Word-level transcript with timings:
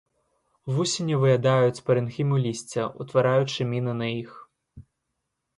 Вусені 0.77 1.15
выядаюць 1.23 1.83
парэнхіму 1.89 2.35
лісця, 2.45 2.87
утвараючы 3.05 3.71
міны 3.75 3.93
на 4.03 4.07
іх. 4.21 4.31